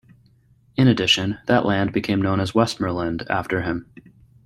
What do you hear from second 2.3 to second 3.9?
as Westmorland after him.